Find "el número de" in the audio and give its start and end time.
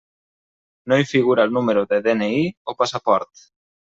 1.49-2.01